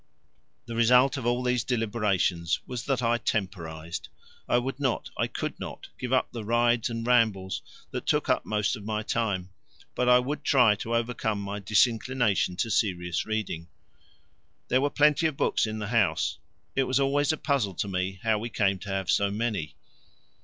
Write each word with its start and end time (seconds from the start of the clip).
The 0.65 0.75
result 0.75 1.15
of 1.15 1.27
all 1.27 1.43
these 1.43 1.63
deliberations 1.63 2.59
was 2.65 2.85
that 2.85 3.03
I 3.03 3.19
temporized: 3.19 4.09
I 4.49 4.57
would 4.57 4.79
not, 4.79 5.11
I 5.15 5.27
could 5.27 5.59
not, 5.59 5.89
give 5.99 6.11
up 6.11 6.31
the 6.31 6.43
rides 6.43 6.89
and 6.89 7.05
rambles 7.05 7.61
that 7.91 8.07
took 8.07 8.27
up 8.27 8.43
most 8.43 8.75
of 8.75 8.83
my 8.83 9.03
time, 9.03 9.51
but 9.93 10.09
I 10.09 10.17
would 10.17 10.43
try 10.43 10.73
to 10.73 10.95
overcome 10.95 11.39
my 11.39 11.59
disinclination 11.59 12.55
to 12.55 12.71
serious 12.71 13.27
reading. 13.27 13.67
There 14.69 14.81
were 14.81 14.89
plenty 14.89 15.27
of 15.27 15.37
books 15.37 15.67
in 15.67 15.77
the 15.77 15.89
house 15.89 16.39
it 16.75 16.85
was 16.85 16.99
always 16.99 17.31
a 17.31 17.37
puzzle 17.37 17.75
to 17.75 17.87
me 17.87 18.19
how 18.23 18.39
we 18.39 18.49
came 18.49 18.79
to 18.79 18.89
have 18.89 19.11
so 19.11 19.29
many. 19.29 19.75